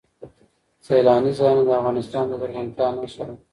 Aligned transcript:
سیلانی 0.85 1.31
ځایونه 1.39 1.61
د 1.65 1.69
افغانستان 1.79 2.25
د 2.27 2.33
زرغونتیا 2.41 2.87
نښه 2.91 3.23
ده. 3.27 3.35